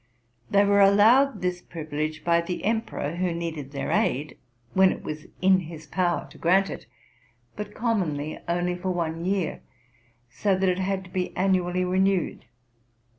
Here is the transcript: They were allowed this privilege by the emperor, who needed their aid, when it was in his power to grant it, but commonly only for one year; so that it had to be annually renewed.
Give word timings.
They 0.49 0.65
were 0.65 0.79
allowed 0.81 1.41
this 1.43 1.61
privilege 1.61 2.23
by 2.23 2.41
the 2.41 2.65
emperor, 2.65 3.17
who 3.17 3.35
needed 3.35 3.69
their 3.71 3.91
aid, 3.91 4.35
when 4.73 4.91
it 4.91 5.03
was 5.03 5.27
in 5.43 5.59
his 5.59 5.85
power 5.85 6.27
to 6.31 6.39
grant 6.39 6.71
it, 6.71 6.87
but 7.55 7.75
commonly 7.75 8.39
only 8.47 8.73
for 8.75 8.89
one 8.89 9.23
year; 9.25 9.61
so 10.27 10.57
that 10.57 10.69
it 10.69 10.79
had 10.79 11.03
to 11.03 11.11
be 11.11 11.37
annually 11.37 11.85
renewed. 11.85 12.45